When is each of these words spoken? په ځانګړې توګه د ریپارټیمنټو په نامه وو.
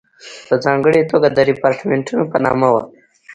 په 0.47 0.55
ځانګړې 0.65 1.01
توګه 1.11 1.27
د 1.31 1.39
ریپارټیمنټو 1.49 2.17
په 2.31 2.37
نامه 2.45 2.67
وو. 2.73 2.81